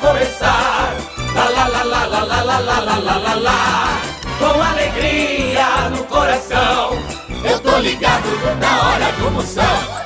[0.00, 0.96] vai.
[1.34, 4.00] Lá, lá, lá, lá, lá, lá, lá, lá, lá, lá, lá, lá.
[4.38, 6.98] Com alegria no coração.
[7.44, 8.28] Eu tô ligado
[8.60, 9.97] na hora do Moção.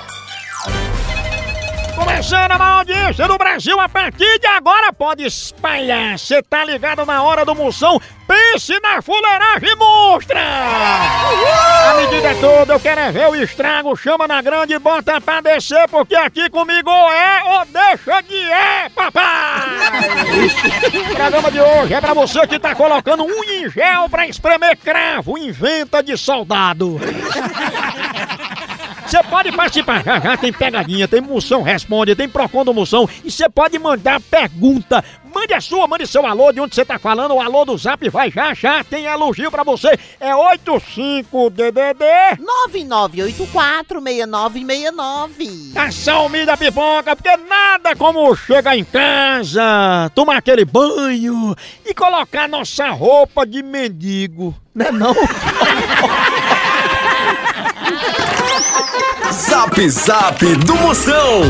[2.02, 6.18] Começando a maior audiência do Brasil, a partir de agora pode espalhar.
[6.18, 8.00] Você tá ligado na hora do moção?
[8.26, 10.40] Pense na fuleiragem monstra!
[10.40, 15.20] A medida é toda, eu quero é ver o estrago, chama na grande e bota
[15.20, 19.68] pra descer, porque aqui comigo é ou deixa de é, papai!
[21.08, 24.76] O programa de hoje é pra você que tá colocando um em gel pra espremer
[24.76, 26.98] cravo, inventa de soldado.
[29.12, 33.30] Você pode participar, já, já tem pegadinha, tem moção responde, tem Procon do moção e
[33.30, 35.04] você pode mandar pergunta.
[35.34, 38.08] Mande a sua, mande seu alô, de onde você tá falando, o alô do zap
[38.08, 39.98] vai já já, tem elogio pra você.
[40.18, 42.38] É 85DDD
[43.90, 45.76] 9984-6969.
[45.76, 52.88] Ação da pipoca, porque nada como chegar em casa, tomar aquele banho e colocar nossa
[52.88, 55.14] roupa de mendigo, né não?
[59.32, 61.42] Zap Zap do Moção.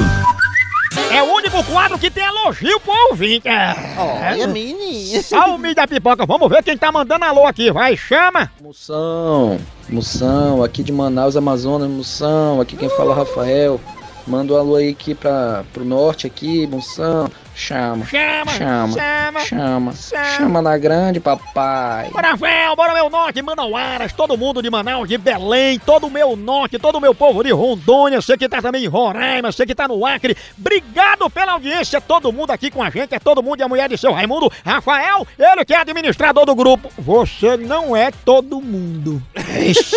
[1.11, 3.49] É o único quadro que tem elogio pro ouvinte.
[3.49, 3.75] É.
[3.99, 5.21] Olha, menina.
[5.21, 8.51] Salve da pipoca, vamos ver quem tá mandando alô aqui, vai, chama.
[8.61, 9.59] Moção,
[9.89, 13.81] Moção, aqui de Manaus, Amazonas, Moção, aqui quem fala é o Rafael.
[14.27, 17.31] Manda um alô aí aqui pra, pro norte aqui, Moção.
[17.55, 20.25] Chama, Chama, chama, chama, chama, chama.
[20.25, 22.09] chama na grande, papai.
[22.11, 26.35] Bora, véu, bora meu norte, Manauaras, todo mundo de Manaus, de Belém, todo o meu
[26.35, 29.75] norte, todo o meu povo de Rondônia, você que tá também em Roraima, você que
[29.75, 33.61] tá no Acre, obrigado pela audiência, todo mundo aqui com a gente, é todo mundo
[33.61, 37.95] e a mulher de seu Raimundo, Rafael, ele que é administrador do grupo, você não
[37.95, 39.23] é todo mundo.
[39.61, 39.97] Ixi,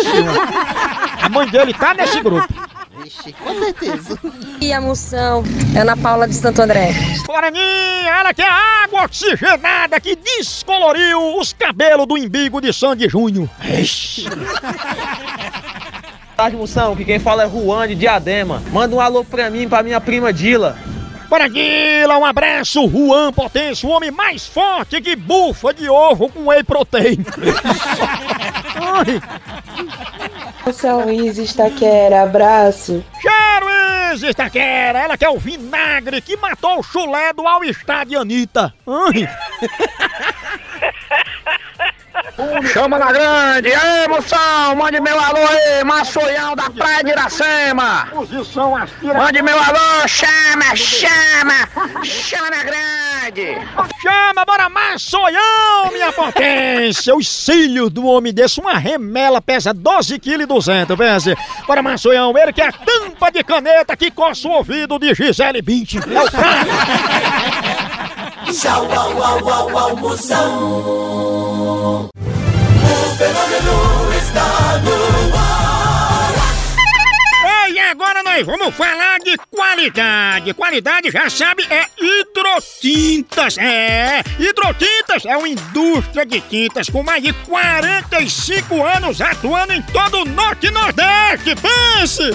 [1.22, 2.46] a mãe dele tá nesse grupo.
[3.02, 4.18] Vixe, com certeza.
[4.60, 5.44] E a moção,
[5.78, 6.88] Ana Paula de Santo André.
[7.26, 13.06] Guaraninha, ela que é a água oxigenada que descoloriu os cabelos do imbigo de Sandy
[13.06, 13.48] Júnior.
[13.62, 14.24] Ixi.
[16.34, 18.62] tarde, Moção, que quem fala é Juan de Diadema.
[18.72, 20.78] Manda um alô pra mim, pra minha prima Dila.
[21.28, 26.46] Para Guila, um abraço, Juan Potência, o homem mais forte que bufa de ovo com
[26.46, 27.18] whey protein.
[28.76, 29.20] Ai,
[30.64, 33.04] Moção Luiz Estaquera, abraço.
[33.20, 33.66] Cheiro
[34.28, 38.72] Estaquera, ela que é o vinagre que matou o chulé do All-Star de Anitta.
[38.86, 39.28] Ai,
[42.72, 48.08] Chama na grande, ei moção, mande meu alô aí, Maçoião da Praia de Iracema.
[49.16, 51.66] Mande meu alô, chama, chama,
[52.04, 53.58] chama na grande.
[54.02, 57.16] Chama, bora maçoião, minha potência!
[57.16, 61.34] Os cílios do homem desse, uma remela pesa 12 kg e 200, pense.
[61.66, 65.62] Bora maçoião, ele que é a tampa de caneta que coça o ouvido de Gisele
[65.62, 66.02] Bündchen.
[66.02, 66.26] É o.
[68.52, 71.26] Tchau, au, au, au, au, Moção.
[72.14, 72.15] O
[73.16, 76.34] fenômeno está no ar.
[77.66, 80.52] Ei, agora nós vamos falar de qualidade.
[80.52, 83.56] Qualidade, já sabe, é hidrotintas.
[83.56, 90.18] É, hidrotintas é uma indústria de tintas com mais de 45 anos atuando em todo
[90.18, 91.54] o Norte e Nordeste.
[91.56, 92.34] Pense!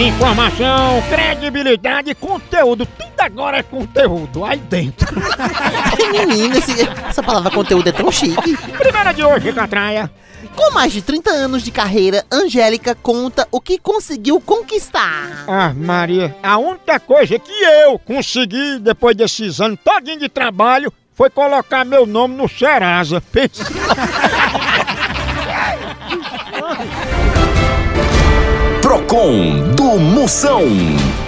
[0.00, 2.86] Informação, credibilidade, conteúdo.
[2.86, 4.44] Tudo agora é conteúdo.
[4.44, 5.08] Aí dentro.
[6.12, 8.56] Menino, esse- essa palavra conteúdo é tão chique.
[8.78, 10.08] Primeira de hoje, Catraia.
[10.54, 15.44] Com mais de 30 anos de carreira, Angélica conta o que conseguiu conquistar.
[15.48, 21.28] Ah, Maria, a única coisa que eu consegui depois desses anos todinho de trabalho foi
[21.28, 23.20] colocar meu nome no Serasa.
[23.20, 23.64] Pensa.
[29.18, 30.62] Do Moção.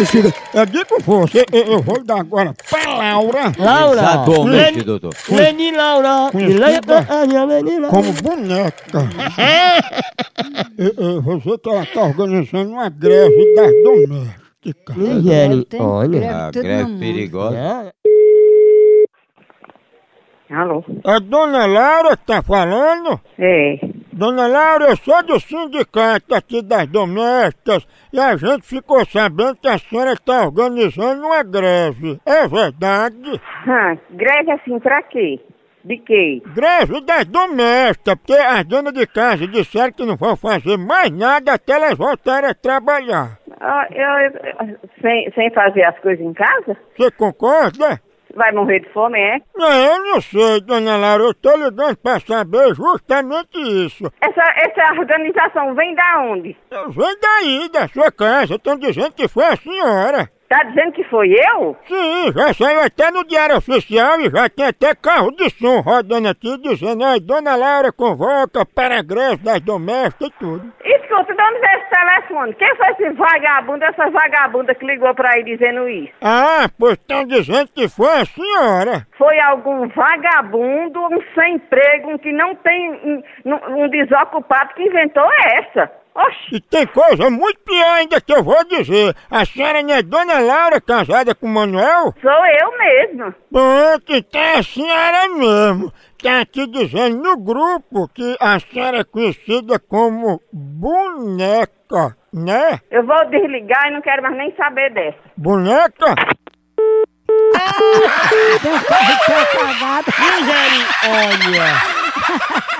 [0.02, 3.52] Bexiga, eu digo você, eu, eu vou dar agora pra Laura.
[3.58, 4.00] Laura.
[4.00, 5.14] Exatamente, doutor.
[5.30, 6.30] Leni Laura.
[6.32, 7.06] Conhecida
[7.46, 7.88] Leni Laura.
[7.88, 8.98] como boneca.
[10.76, 14.96] Eu- eu- você que ela tá organizando uma greve das domésticas.
[14.96, 15.64] Nigéria.
[15.78, 16.46] Olha.
[16.46, 17.92] A greve perigosa.
[20.50, 20.84] Alô?
[21.04, 23.20] É Dona Laura que tá falando?
[23.38, 23.78] É.
[24.12, 29.66] Dona Laura, eu sou do sindicato aqui das domésticas e a gente ficou sabendo que
[29.68, 32.20] a senhora está organizando uma greve.
[32.26, 33.40] É verdade?
[33.64, 35.38] Ah, greve assim pra quê?
[35.84, 36.42] De quê?
[36.52, 41.52] Greve das domésticas, porque as donas de casa disseram que não vão fazer mais nada
[41.54, 43.38] até elas voltarem a trabalhar.
[43.60, 46.76] Ah, eu, eu- sem, sem fazer as coisas em casa?
[46.96, 48.00] Você concorda?
[48.34, 49.38] Vai morrer de fome, é?
[49.54, 54.04] Não, eu não sei, dona Laura, eu tô ligando pra saber justamente isso.
[54.20, 56.56] Essa, essa organização vem da onde?
[56.88, 60.30] Vem daí, da sua casa, estão dizendo que foi a senhora.
[60.52, 61.74] Tá dizendo que foi eu?
[61.88, 66.28] Sim, já saiu até no Diário Oficial e já tem até carro de som rodando
[66.28, 70.70] aqui dizendo, ai, Dona Laura convoca para greve das domésticas e tudo.
[70.84, 72.54] Escuta, veio esse telefone?
[72.56, 76.12] Quem foi esse vagabundo, essa vagabunda que ligou pra aí dizendo isso?
[76.20, 79.06] Ah, pois estão dizendo que foi a senhora.
[79.16, 85.26] Foi algum vagabundo, um sem emprego, um que não tem um- um desocupado que inventou
[85.54, 85.90] essa.
[86.14, 86.56] Oxi!
[86.56, 89.14] E tem coisa muito pior ainda que eu vou dizer.
[89.30, 92.12] A senhora não é Dona Laura casada com o Manuel?
[92.20, 93.34] Sou eu mesma.
[93.50, 95.92] Pronto, então é a senhora mesmo.
[96.22, 102.78] Tá aqui dizendo no grupo que a senhora é conhecida como boneca, né?
[102.90, 105.18] Eu vou desligar e não quero mais nem saber dessa.
[105.36, 106.14] Boneca?
[111.08, 112.01] Olha.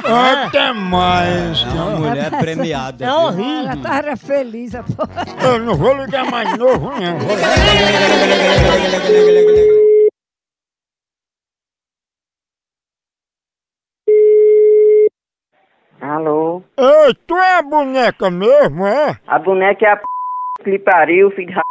[0.05, 1.63] Até mais.
[1.63, 3.05] É uma mulher premiada.
[3.05, 3.17] É viu?
[3.17, 3.71] horrível.
[3.71, 5.25] Ela tava feliz, a porra.
[5.43, 7.19] Eu não vou ligar mais novo, não.
[16.03, 16.65] Alô?
[16.77, 19.17] Ei, tu é a boneca mesmo, é?
[19.25, 20.03] A boneca é a p...
[20.65, 21.63] que lhe pariu, filho de ra...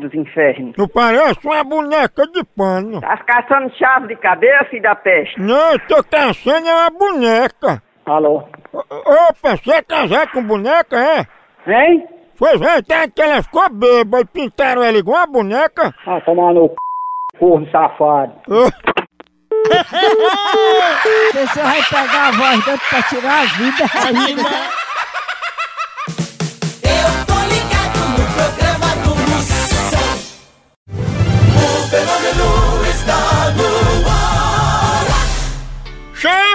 [0.00, 0.74] dos infernos.
[0.76, 3.00] Tu parece uma boneca de pano.
[3.00, 5.40] Tá caçando chave de cadeia, filho da peste?
[5.40, 7.82] Não, eu tô caçando é uma boneca.
[8.06, 8.44] Alô?
[8.72, 11.26] O- Opa, você é casado com boneca, é?
[11.70, 12.06] Hein?
[12.36, 15.92] Foi verdade que ela ficou bêbada e pintaram ela igual uma boneca?
[16.06, 16.74] Ah, tomar no c...
[17.38, 18.32] corno safado.
[18.48, 18.68] Ô,
[19.68, 23.84] A pessoa vai pegar a voz dele pra tirar a vida.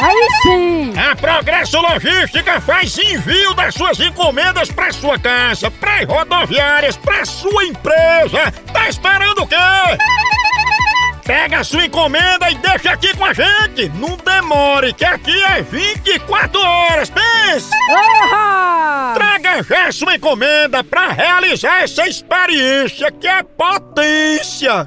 [0.00, 0.94] Aí sim!
[0.96, 7.64] A Progresso Logística faz envio das suas encomendas para sua casa, para rodoviárias, para sua
[7.64, 8.52] empresa.
[8.72, 9.56] Tá esperando o quê?
[11.28, 13.88] Pega a sua encomenda e deixa aqui com a gente.
[13.90, 17.10] Não demore, que aqui é 24 horas.
[17.10, 17.70] Pense!
[17.90, 19.12] Orra!
[19.14, 24.86] Traga já sua encomenda pra realizar essa experiência que é potência.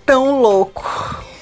[0.06, 0.82] tão louco?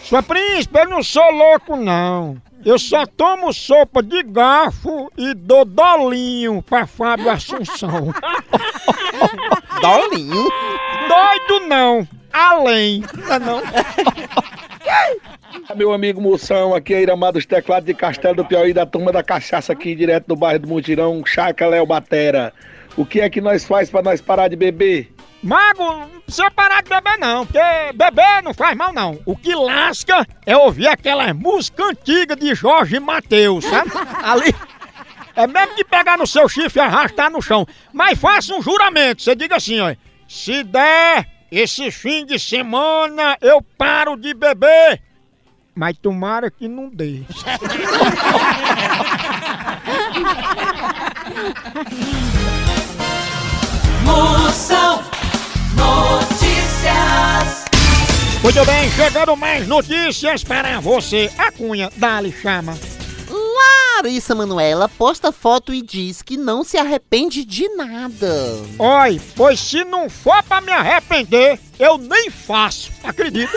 [0.03, 2.43] Sua príncipe, eu não sou louco, não.
[2.65, 8.13] Eu só tomo sopa de garfo e dou dolinho pra Fábio Assunção.
[9.81, 10.49] Dolinho?
[11.09, 13.03] Doido não, além.
[13.15, 13.63] Não, é não.
[15.75, 19.23] Meu amigo Moção, aqui é Iramar dos Teclados de Castelo do Piauí, da turma da
[19.23, 22.53] cachaça aqui, direto do bairro do Mutirão, Chaca Léo Batera.
[22.97, 25.13] O que é que nós faz pra nós parar de beber?
[25.43, 27.61] Mago, não precisa parar de beber não, porque
[27.95, 29.19] beber não faz mal não.
[29.27, 33.91] O que lasca é ouvir aquela música antiga de Jorge Mateus, sabe?
[34.23, 34.55] Ali.
[35.35, 37.67] É mesmo que pegar no seu chifre e arrastar no chão.
[37.93, 39.95] Mas faça um juramento, você diga assim, ó.
[40.27, 45.03] Se der esse fim de semana eu paro de beber.
[45.75, 47.23] Mas tomara que não dê.
[54.03, 55.03] Moção
[55.77, 57.67] Notícias.
[58.43, 61.31] Muito bem, chegando mais notícias para você.
[61.37, 62.75] A cunha, dali chama.
[63.97, 68.31] Larissa Manuela posta foto e diz que não se arrepende de nada.
[68.79, 72.93] Oi, pois se não for pra me arrepender, eu nem faço.
[73.03, 73.53] Acredita?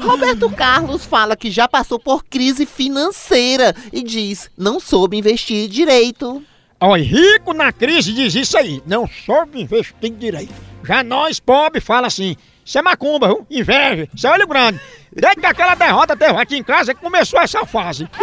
[0.00, 6.40] Roberto Carlos fala que já passou por crise financeira e diz não soube investir direito.
[6.78, 10.54] Olha, rico na crise diz isso aí, não soube investir direito.
[10.84, 12.36] Já nós, pobre, fala assim,
[12.66, 13.46] isso é macumba, viu?
[13.48, 14.80] inveja, isso é olho grande.
[15.12, 18.08] Desde que aquela derrota teve aqui em casa que começou essa fase.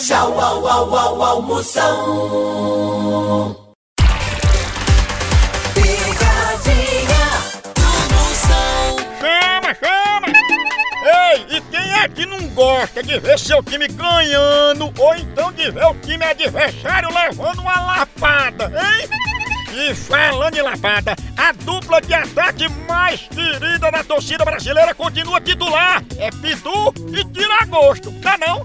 [0.00, 1.84] Tchau, au, au, au, au, Moção.
[5.74, 7.26] Pegadinha
[7.74, 7.82] do
[8.14, 8.96] Moção.
[9.20, 10.28] Chama, chama!
[11.04, 15.70] Ei, e quem é que não gosta de ver seu time ganhando ou então de
[15.70, 19.33] ver o time adversário levando uma lapada, hein?
[19.76, 26.00] E falando em lapada, a dupla de ataque mais querida da torcida brasileira continua titular.
[26.16, 28.64] É Pitu e Tiragosto, tá não?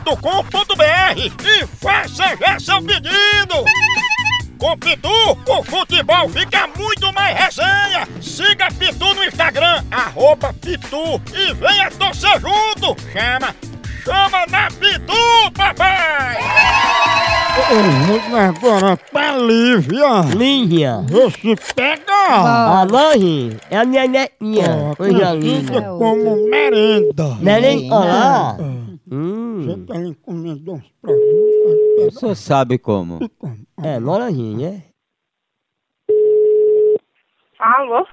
[0.05, 3.63] loja.pitu.com.br e faça já seu pedido.
[4.57, 5.09] Com Pitu,
[5.47, 8.07] o futebol fica muito mais resenha.
[8.21, 12.95] Siga Pitu no Instagram, arroba Pitu e venha torcer junto.
[13.11, 13.55] Chama,
[14.03, 16.37] chama na Pitu, papai!
[18.47, 20.21] Agora pra Lívia.
[20.35, 21.03] Lívia.
[21.09, 22.13] Você pega.
[22.29, 24.93] A Loji é a minha netinha.
[24.95, 25.81] Coisa linda.
[25.81, 27.35] como merenda.
[27.41, 28.57] Merenda, olá.
[29.13, 32.07] Você tá encomendando uns produtos.
[32.07, 33.19] O senhor sabe como?
[33.83, 34.83] É, Lorazinha, né?
[37.59, 38.07] Alô?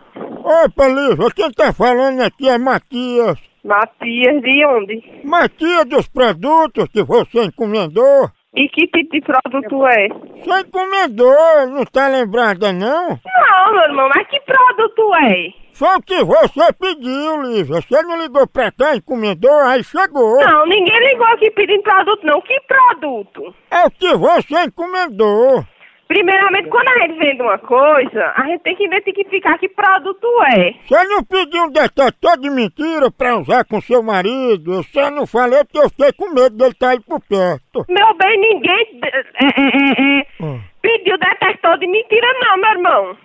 [0.64, 3.38] Opa, Lívia, quem tá falando aqui é Matias.
[3.64, 5.20] Matias, de onde?
[5.24, 8.28] Matias dos produtos que você encomendou.
[8.56, 10.08] E que tipo de produto é?
[10.42, 13.10] Você encomendou, não tá lembrada não?
[13.10, 15.67] Não, meu irmão, mas que produto é?
[15.78, 17.80] Foi o que você pediu, Lívia.
[17.80, 20.40] Você não ligou pra cá, encomendou, aí chegou.
[20.40, 22.40] Não, ninguém ligou aqui pedindo produto, não.
[22.40, 23.54] Que produto?
[23.70, 25.64] É o que você encomendou.
[26.08, 30.72] Primeiramente, quando a gente vende uma coisa, a gente tem que identificar que produto é.
[30.84, 34.72] Você não pediu um detetor de mentira pra usar com seu marido?
[34.74, 37.84] Eu só não falei porque eu fiquei com medo dele estar aí por perto.
[37.88, 40.60] Meu bem, ninguém é, é, é, Hum.
[40.82, 43.16] pediu detector de mentira, não, meu irmão.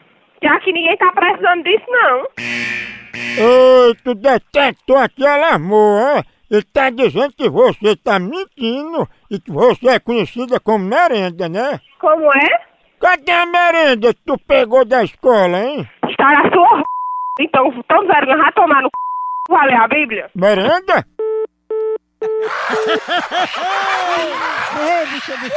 [0.44, 2.28] Já que ninguém tá precisando disso, não.
[3.88, 6.24] Eita, o detector aqui alarmou, ó.
[6.52, 11.80] Ele tá dizendo que você tá mentindo e que você é conhecida como merenda, né?
[12.00, 12.62] Como é?
[13.00, 15.90] Cadê a merenda que tu pegou da escola, hein?
[16.08, 16.84] Está na sua r...
[17.40, 18.92] Então, tão vergonha, vai tomar no c...
[19.50, 20.30] Vai ler a Bíblia?
[20.36, 21.08] Merenda?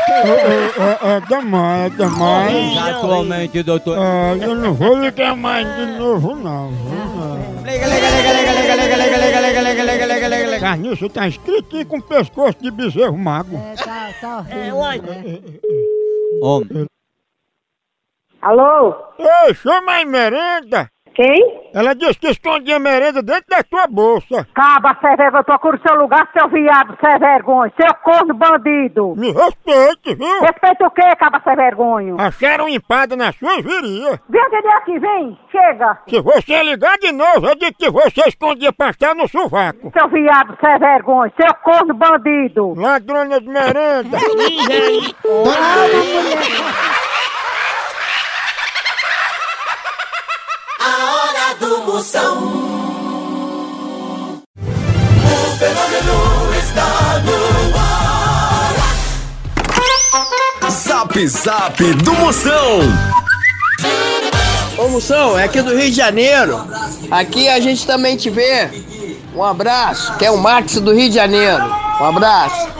[0.08, 2.78] É, é, é demais, é demais.
[2.96, 3.98] Atualmente, doutor.
[3.98, 6.70] Ah, eu não vou ligar mais de novo, não.
[7.64, 10.60] Liga, liga, liga, liga, liga, liga, liga, liga, liga, liga, liga, liga, liga, liga.
[10.60, 13.56] Carniça tá escritinho com pescoço de bezerro mago.
[13.56, 15.02] É, tá, tá horrível.
[15.02, 15.38] né?
[16.42, 16.86] Homem.
[18.42, 18.94] Alô?
[19.18, 20.88] Ei, chama aí merenda.
[21.16, 21.70] Quem?
[21.72, 24.46] Ela disse que escondia merenda dentro da tua bolsa.
[24.54, 29.14] Caba, sem vergonha, procura o seu lugar, seu viado, sem vergonha, seu corno bandido.
[29.16, 30.40] Me respeite, viu?
[30.42, 32.16] Respeita o quê, caba, sem vergonha?
[32.18, 34.18] Acharam empada nas suas virias.
[34.28, 35.98] Vem atender aqui, vem, chega.
[36.06, 39.90] Se você ligar de novo, eu digo que você escondia pastel no sovaco.
[39.98, 42.74] Seu viado, sem vergonha, seu corno bandido.
[42.76, 44.18] Ladrona de merenda.
[46.65, 46.65] A
[51.96, 52.36] Moção.
[54.54, 57.38] O fenômeno está no
[60.60, 60.70] ar.
[60.70, 62.80] Zap Zap do Moção.
[64.76, 66.62] Ô Moção, é aqui do Rio de Janeiro.
[67.10, 68.68] Aqui a gente também te vê.
[69.34, 71.64] Um abraço, que é o Max do Rio de Janeiro.
[71.98, 72.75] Um abraço.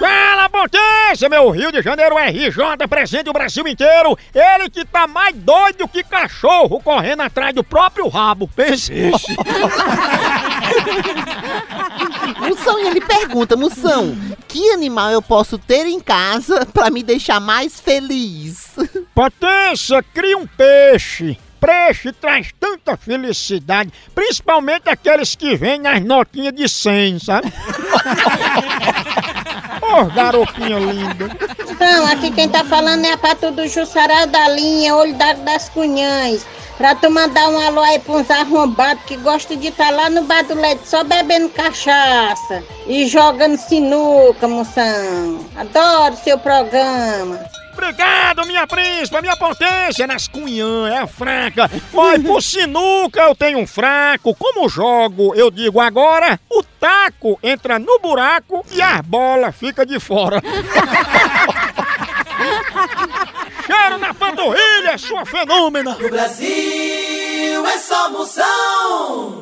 [0.00, 1.28] Fala, potência!
[1.28, 4.16] Meu Rio de Janeiro RJ presente o Brasil inteiro.
[4.34, 8.48] Ele que tá mais doido que cachorro correndo atrás do próprio rabo.
[8.48, 8.90] Pense.
[12.38, 14.16] Moção, e ele pergunta, Moção,
[14.48, 18.70] que animal eu posso ter em casa pra me deixar mais feliz?
[19.14, 21.38] Potência, cria um peixe.
[21.60, 27.52] Peixe traz tanta felicidade, principalmente aqueles que vêm nas notinhas de 100, sabe?
[29.82, 31.30] Ô, garotinha linda.
[31.68, 35.68] Então, aqui quem tá falando é a pato do Jussará da linha, olho da- das
[35.68, 36.44] cunhães.
[36.76, 40.22] Pra tu mandar um alô aí pra uns arrombados que gostam de estar lá no
[40.24, 45.44] bar do só bebendo cachaça e jogando sinuca, moção.
[45.56, 47.38] Adoro seu programa.
[47.80, 51.70] Obrigado, minha príncipa, minha potência nas cunhã, é a fraca.
[51.90, 54.34] Vai pro sinuca, eu tenho um fraco.
[54.34, 59.98] Como jogo, eu digo agora, o taco entra no buraco e a bola fica de
[59.98, 60.42] fora.
[63.64, 65.96] Cheiro na panturrilha, sua fenômena.
[65.98, 69.39] No Brasil é só Moção.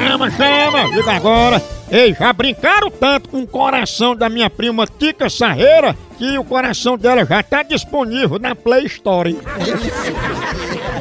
[0.00, 1.62] Chama, chama, liga agora.
[1.90, 6.96] Ei, já brincaram tanto com o coração da minha prima Tica Sarreira que o coração
[6.96, 9.36] dela já tá disponível na Play Store.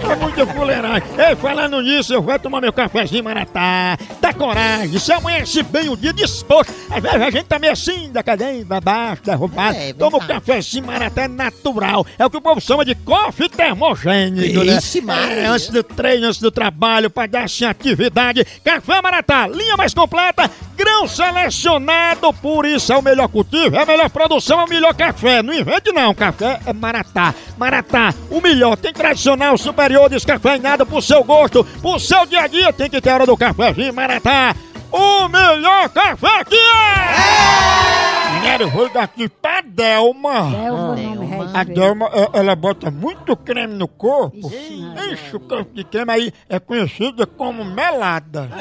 [0.10, 1.04] É muita fuleiragem.
[1.18, 3.98] Ei, falando nisso, eu vou tomar meu cafezinho maratá.
[4.20, 6.74] Dá coragem, se amanhece bem o dia disposto.
[6.90, 9.78] Às vezes a gente tá meio assim, da cadeia, pra baixo, derrubado.
[9.78, 10.42] É, Toma o verdade.
[10.42, 12.06] cafezinho maratá natural.
[12.18, 14.78] É o que o povo chama de coffee termogênico, né?
[14.78, 15.34] Ixi, Maria.
[15.36, 18.46] É, antes do treino, antes do trabalho, pra dar assim atividade.
[18.64, 23.86] Café Maratá, linha mais completa, grão selecionado, por isso é o melhor cultivo, é a
[23.86, 25.42] melhor produção, é o melhor café.
[25.44, 27.34] Não invente não, café é Maratá.
[27.58, 32.72] Maratá, o melhor, tem tradicional, superior, descafeinado pro seu gosto, pro seu dia a dia,
[32.72, 34.56] tem que ter hora do cafezinho Maratá.
[34.92, 38.40] O melhor café que é!
[38.40, 40.50] Mulher, eu vou daqui pra Delma.
[40.50, 44.50] Delma, nome A Delma, é- ela bota muito creme no corpo.
[44.50, 48.50] Enche o corpo de creme aí, é conhecida como melada.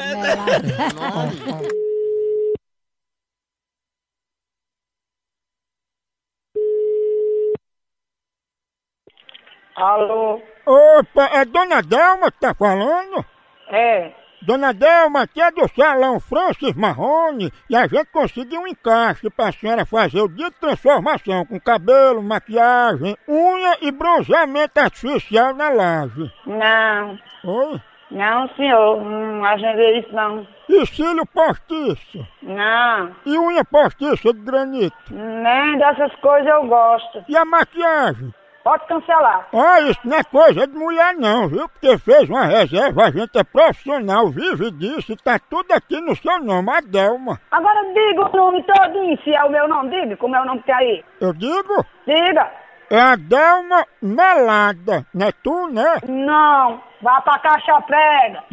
[9.75, 10.41] Alô?
[10.69, 13.25] Opa, é Dona Delma que tá falando?
[13.69, 14.11] É.
[14.39, 19.51] Dona Delma, aqui é do salão Francis Marrone e a gente conseguiu um encaixe pra
[19.51, 26.31] senhora fazer o dia de transformação com cabelo, maquiagem, unha e bronzeamento artificial na laje.
[26.45, 27.17] Não.
[27.45, 27.81] Oi?
[28.11, 29.03] Não, senhor.
[29.03, 30.47] Não agendei isso, não.
[30.69, 32.27] E cílio postiço?
[32.43, 33.15] Não.
[33.25, 34.95] E unha postiça de granito?
[35.09, 37.25] Nem dessas coisas eu gosto.
[37.27, 38.31] E a maquiagem?
[38.69, 39.47] Pode cancelar.
[39.51, 41.67] Ah, isso não é coisa de mulher não, viu?
[41.67, 46.39] Porque fez uma reserva, a gente é profissional, vive disso tá tudo aqui no seu
[46.39, 47.41] nome, Adelma.
[47.49, 49.89] Agora diga o nome todinho, se é o meu nome.
[49.89, 51.05] Diga como é o nome que tem aí.
[51.19, 51.83] Eu digo?
[52.05, 52.47] Diga.
[52.91, 55.95] É Adelma Melada, não é tu, né?
[56.07, 56.79] Não.
[57.01, 58.43] Vá pra caixa prega.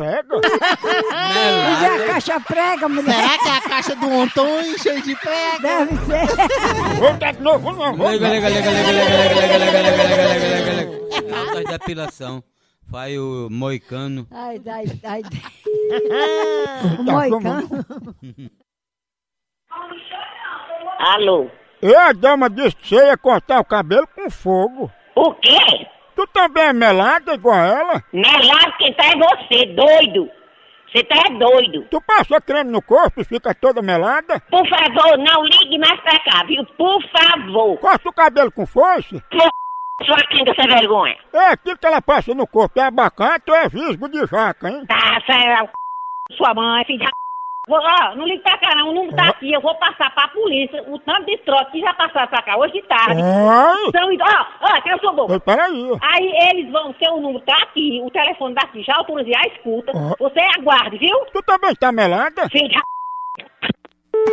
[0.00, 0.40] Prega?
[1.10, 3.14] Mas é a caixa prega, mulher.
[3.14, 5.60] Será que é a caixa do Antônio cheio de prega?
[5.60, 6.26] Deve ser.
[6.98, 7.94] Vou dar de novo, não.
[7.94, 11.36] Vou liga, liga, liga, liga, liga, liga, liga, liga, liga, liga, liga, liga.
[11.38, 12.42] Altas depilação.
[12.90, 14.26] Faz o moicano.
[14.30, 15.22] Ai, ai, ai.
[15.22, 17.68] Tá, Moicano.
[20.98, 21.50] Alô?
[21.82, 24.90] E a dama disse que você ia cortar o cabelo com fogo.
[25.14, 25.86] O quê?
[26.20, 28.04] Tu também é melada igual ela?
[28.12, 30.28] Melado quem tá é você, doido.
[30.92, 31.86] Você tá é doido.
[31.90, 34.38] Tu passa creme no corpo e fica toda melada?
[34.50, 36.62] Por favor, não ligue mais pra cá, viu?
[36.76, 37.78] Por favor.
[37.78, 39.18] Corta o cabelo com foice?
[39.30, 39.48] Por
[40.04, 41.16] sua quinta sem vergonha.
[41.32, 44.84] É aquilo que ela passa no corpo, é abacate ou é visgo de jaca, hein?
[44.86, 47.10] Tá, você é o- sua mãe, filho da
[47.68, 50.28] Vou- Ó, não liga pra cá não, o número tá aqui, eu vou passar pra
[50.28, 53.20] polícia, o tanto de trote que já passaram pra cá hoje de tarde.
[53.22, 53.90] Ai.
[53.92, 55.30] São, ó, ó, quem eu sou?
[55.30, 55.90] Ei, Peraí.
[56.00, 59.92] Aí eles vão, seu número tá aqui, o telefone daqui, já autorizei a escuta.
[59.94, 60.14] Ó.
[60.18, 61.16] Você aguarde, viu?
[61.32, 62.48] Tu também tá melada?
[62.48, 62.80] Filho da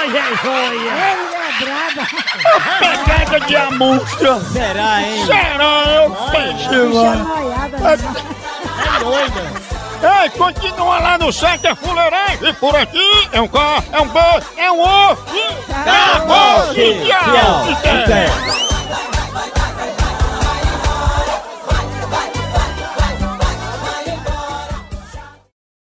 [0.00, 1.16] Ele é.
[2.80, 4.34] Pegada de amostra.
[4.40, 5.26] Será, hein?
[5.26, 5.84] Será?
[5.94, 7.24] Eu Bicha mano.
[7.24, 7.76] noiada.
[7.76, 9.69] É doida.
[10.02, 12.54] Ei, continua lá no site da Fuleiragem.
[12.54, 14.20] Por aqui é um K, é um B,
[14.56, 15.10] é um O.
[15.70, 16.74] Acabou!
[16.74, 17.66] Tchau.
[17.82, 18.06] Tchau.
[18.06, 18.79] Tchau.